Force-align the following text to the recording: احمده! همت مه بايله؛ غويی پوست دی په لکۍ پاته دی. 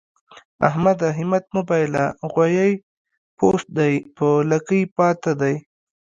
احمده! 0.67 1.07
همت 1.19 1.43
مه 1.53 1.61
بايله؛ 1.67 2.05
غويی 2.33 2.71
پوست 3.37 3.67
دی 3.77 3.93
په 4.15 4.27
لکۍ 4.49 4.81
پاته 4.97 5.31
دی. 5.41 5.55